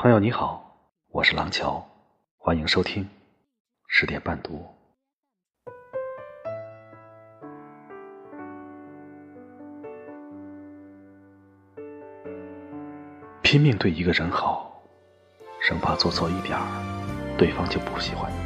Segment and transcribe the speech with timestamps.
[0.00, 0.76] 朋友你好，
[1.10, 1.84] 我是廊桥，
[2.36, 3.04] 欢迎收听
[3.88, 4.64] 十点半读。
[13.42, 14.80] 拼命对一个人好，
[15.60, 18.38] 生怕做错一点儿，对方就不喜欢你。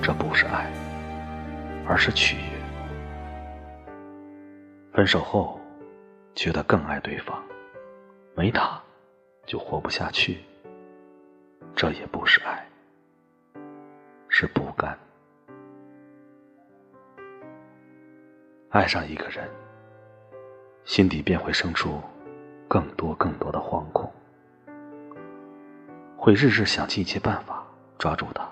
[0.00, 0.70] 这不是爱，
[1.88, 2.52] 而是取悦。
[4.92, 5.58] 分手后，
[6.36, 7.42] 觉得更爱对方，
[8.36, 8.80] 没他。
[9.48, 10.40] 就活不下去，
[11.74, 12.68] 这也不是爱，
[14.28, 14.96] 是不甘。
[18.68, 19.48] 爱上一个人，
[20.84, 21.98] 心底便会生出
[22.68, 24.12] 更多更多的惶恐，
[26.18, 28.46] 会日日想尽一切办法抓住他，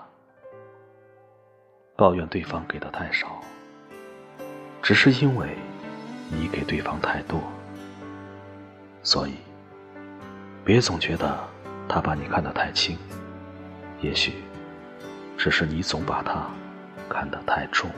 [1.95, 3.39] 抱怨对方给的太少，
[4.81, 5.55] 只是因为
[6.31, 7.39] 你给对方太多，
[9.03, 9.35] 所以。
[10.67, 11.39] 别总觉得
[11.87, 12.97] 他把你看得太轻，
[14.01, 14.33] 也许
[15.37, 16.45] 只是你总把他
[17.07, 17.89] 看得太重。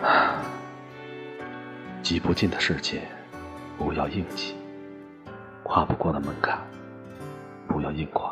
[2.04, 3.02] 挤不进的世界，
[3.76, 4.54] 不要硬挤；
[5.64, 6.56] 跨不过的门槛，
[7.66, 8.30] 不要硬跨；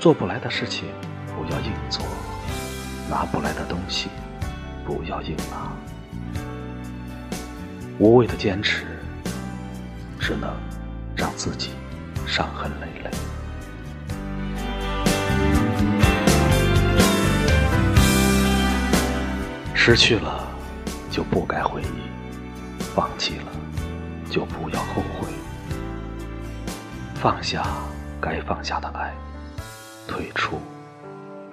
[0.00, 0.88] 做不来的事情，
[1.36, 2.04] 不要硬做；
[3.08, 4.10] 拿不来的东西。
[4.86, 5.72] 不要硬拉，
[7.98, 8.86] 无谓的坚持，
[10.20, 10.48] 只能
[11.16, 11.70] 让自己
[12.24, 13.10] 伤痕累累。
[19.74, 20.46] 失去了
[21.10, 23.46] 就不该回忆，放弃了
[24.30, 25.26] 就不要后悔，
[27.16, 27.66] 放下
[28.20, 29.12] 该放下的爱，
[30.06, 30.60] 退出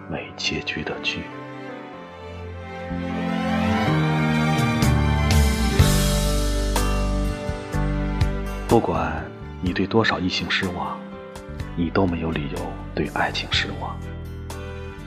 [0.08, 1.24] 没结局的剧。
[8.68, 9.24] 不管
[9.62, 11.00] 你对多少异性失望，
[11.76, 13.96] 你都没有理由对爱情失望，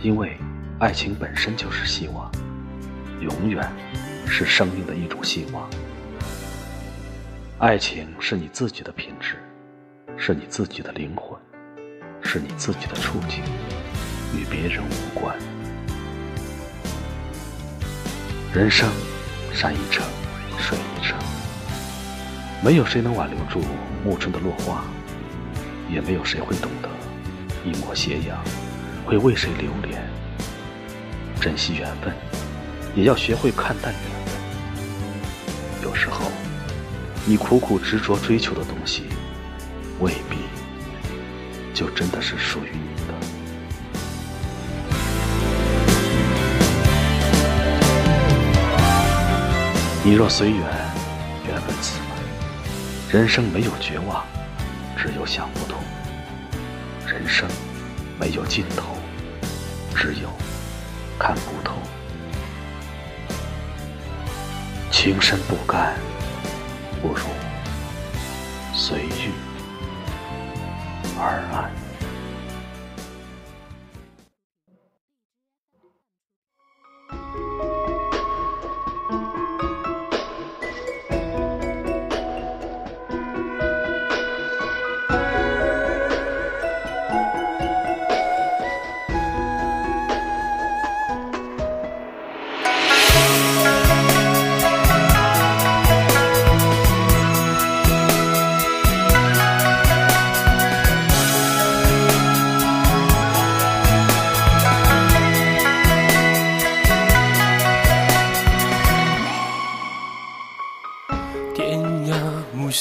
[0.03, 0.37] 因为
[0.79, 2.31] 爱情本身就是希望，
[3.21, 3.69] 永远
[4.25, 5.69] 是生命的一种希望。
[7.59, 9.35] 爱情是你自己的品质，
[10.17, 11.37] 是你自己的灵魂，
[12.23, 13.43] 是你自己的处境，
[14.33, 15.37] 与别人无关。
[18.57, 18.89] 人生，
[19.53, 20.03] 山一程，
[20.59, 21.15] 水一程。
[22.65, 23.61] 没有谁能挽留住
[24.03, 24.83] 暮春的落花，
[25.91, 26.89] 也没有谁会懂得
[27.67, 28.43] 一抹斜阳
[29.05, 30.03] 会为谁留恋。
[31.39, 32.15] 珍惜缘分，
[32.95, 34.35] 也要学会看淡缘分。
[35.83, 36.33] 有时候，
[37.27, 39.03] 你苦苦执着追求的东西，
[40.01, 40.39] 未必
[41.75, 42.96] 就真的是属于你。
[50.07, 50.61] 你若随缘，
[51.49, 52.15] 缘分自来。
[53.11, 54.25] 人生没有绝望，
[54.97, 55.81] 只有想不通；
[57.05, 57.49] 人生
[58.17, 58.97] 没有尽头，
[59.97, 60.29] 只有
[61.19, 61.75] 看不透。
[64.93, 65.97] 情深不甘，
[67.03, 67.25] 不如
[68.73, 69.33] 随遇
[71.19, 71.86] 而安。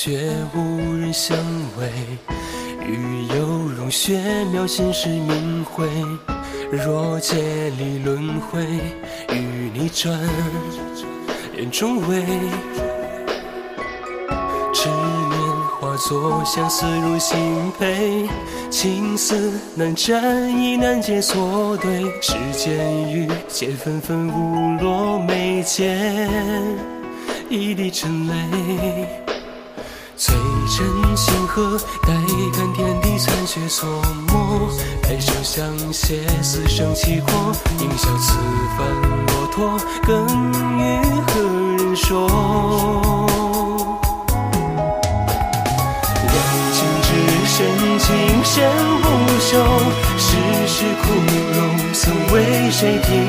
[0.06, 0.12] 却
[0.54, 1.36] 无人相
[1.80, 1.90] 慰，
[2.86, 3.44] 雨有
[3.76, 4.22] 融雪
[4.54, 5.84] 渺现时明辉。
[6.72, 8.64] 若借力轮回，
[9.34, 10.16] 与你转
[11.58, 12.24] 眼中微。
[14.72, 15.40] 执念
[15.80, 18.30] 化作相思入心扉，
[18.70, 22.04] 情丝难斩，亦难解错对。
[22.22, 26.30] 世间雨皆纷纷，无落眉间，
[27.50, 29.25] 一滴尘泪。
[30.18, 30.34] 醉
[30.78, 32.14] 枕星河，待
[32.54, 34.34] 看天地残雪错没。
[35.02, 37.52] 抬手相携，死生契阔。
[37.80, 38.38] 应笑此
[38.78, 38.88] 番
[39.28, 39.78] 落拓，
[40.08, 40.26] 更
[40.80, 40.82] 与
[41.28, 41.42] 何
[41.78, 42.28] 人说？
[46.22, 46.34] 两
[46.72, 47.08] 情至
[47.46, 47.56] 深，
[48.00, 48.06] 情
[48.44, 48.56] 深
[49.02, 49.06] 不
[49.42, 49.52] 休。
[50.18, 50.28] 世
[50.66, 51.04] 事枯
[51.58, 51.58] 荣，
[51.94, 52.04] 曾
[52.34, 53.26] 为谁听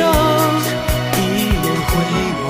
[0.00, 1.92] 一眼回
[2.40, 2.42] 眸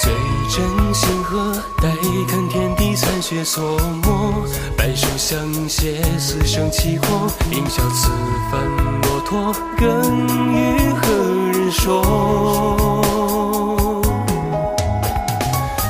[0.00, 0.04] 最
[0.48, 1.52] 真星河
[1.82, 1.88] 待
[2.28, 4.44] 看天地残雪锁墨
[4.76, 8.10] 白首相携死生契阔吟笑此
[8.50, 8.64] 番
[9.02, 11.29] 落拓更与何
[11.70, 12.02] 说？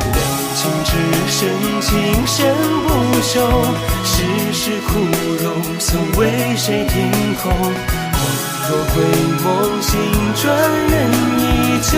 [0.03, 0.19] 两
[0.55, 0.91] 情之
[1.29, 1.39] 深，
[1.81, 1.91] 情
[2.27, 2.55] 深
[2.87, 2.89] 不
[3.23, 3.35] 寿。
[4.05, 4.13] 世
[4.53, 4.89] 事苦
[5.43, 5.45] 柔，
[5.79, 5.89] 曾
[6.19, 6.21] 为
[6.57, 6.95] 谁听
[7.37, 7.51] 候？
[8.13, 8.19] 恍
[8.69, 8.95] 若回
[9.43, 9.47] 梦，
[9.83, 9.91] 醒
[10.37, 10.43] 转
[10.91, 10.95] 人
[11.39, 11.41] 依
[11.83, 11.91] 旧。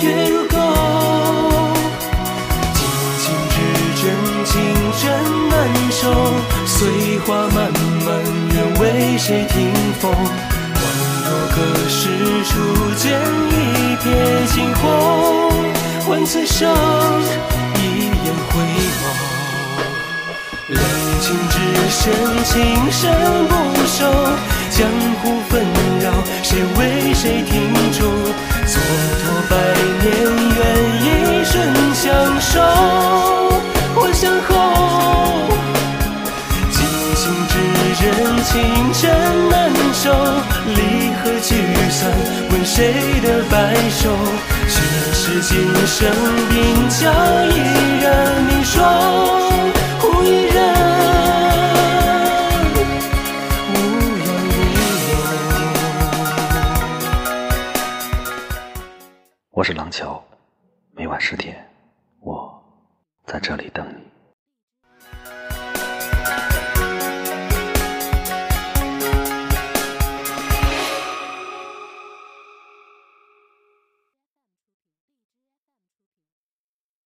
[0.00, 0.54] 月如钩，
[2.74, 2.76] 激
[3.18, 3.54] 情之
[4.02, 4.04] 真，
[4.44, 4.50] 情
[5.00, 5.02] 真
[5.48, 5.52] 难
[5.90, 6.00] 收。
[6.66, 6.70] 碎
[7.20, 7.56] 花漫
[8.04, 8.08] 漫，
[8.52, 8.82] 愿为
[9.16, 9.54] 谁听
[10.00, 10.04] 风？
[14.62, 14.84] 惊鸿。
[16.08, 16.72] 问此生，
[17.74, 18.62] 一眼回
[19.00, 19.02] 眸。
[20.68, 20.80] 两
[21.20, 21.56] 情之
[21.90, 22.00] 深，
[22.44, 22.52] 情
[22.92, 23.00] 深
[23.48, 23.52] 不
[23.86, 23.98] 寿。
[24.70, 24.88] 江
[25.20, 25.66] 湖纷
[26.00, 26.06] 扰，
[26.44, 27.98] 谁为谁停驻？
[28.64, 28.78] 蹉
[29.18, 29.52] 跎百
[30.00, 30.06] 年，
[30.56, 30.60] 愿
[31.02, 31.52] 一瞬
[31.92, 32.00] 相
[32.40, 32.50] 守。
[33.94, 34.50] 我相候，
[36.70, 36.76] 激
[37.16, 37.52] 情之
[37.98, 38.02] 真，
[38.44, 38.50] 情
[38.92, 39.02] 真
[39.50, 39.52] 难
[39.92, 40.04] 收。
[40.74, 40.78] 离
[41.18, 41.50] 合聚
[41.90, 42.00] 散，
[42.74, 44.08] 谁的白首？
[44.66, 44.82] 前
[45.12, 46.10] 世今生，
[46.48, 47.12] 鬓角
[47.50, 48.80] 依然凝霜。
[59.50, 60.24] 我是廊桥，
[60.92, 61.54] 每晚十点，
[62.20, 62.50] 我
[63.26, 64.11] 在这里等你。